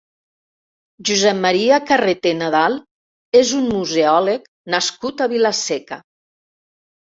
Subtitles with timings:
[1.09, 2.77] Josep Maria Carreté Nadal
[3.41, 6.01] és un museòleg nascut a Vila-seca.